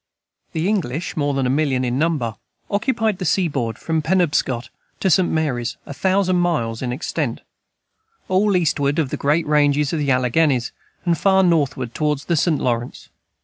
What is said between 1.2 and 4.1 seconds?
than a million in number, occupied the seaboard from the